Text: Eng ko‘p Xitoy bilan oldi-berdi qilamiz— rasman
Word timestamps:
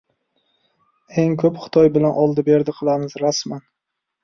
Eng 1.25 1.35
ko‘p 1.43 1.61
Xitoy 1.67 1.93
bilan 1.99 2.17
oldi-berdi 2.25 2.77
qilamiz— 2.81 3.17
rasman 3.27 3.65